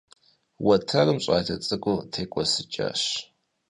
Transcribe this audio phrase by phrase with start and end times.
[0.65, 3.01] Уэтэрым щӀалэ цӀыкӀур текӀуэсыкӀащ.